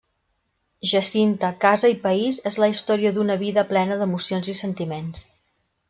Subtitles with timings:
[0.91, 5.29] Jacinta, casa i país és la història d'una vida plena d'emocions i sentiments.